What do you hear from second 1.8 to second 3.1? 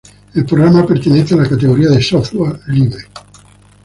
de software libre.